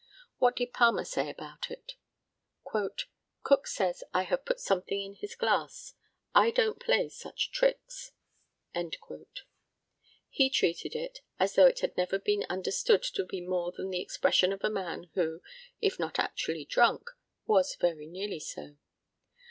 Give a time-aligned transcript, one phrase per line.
[0.39, 1.93] What did Palmer say about it?
[2.65, 5.93] "Cook says I have put something in his glass.
[6.33, 8.11] I don't play such tricks."
[10.31, 14.01] He treated it as though it had never been understood to be more than the
[14.01, 15.41] expression of a man who,
[15.81, 17.11] if not actually drunk,
[17.45, 18.77] was very nearly so.